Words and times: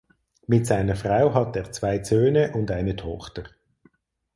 Mit 0.47 0.65
seiner 0.65 0.95
Frau 0.95 1.35
hat 1.35 1.55
er 1.55 1.71
zwei 1.71 2.03
Söhne 2.03 2.53
und 2.53 2.71
eine 2.71 2.95
Tochter. 2.95 3.43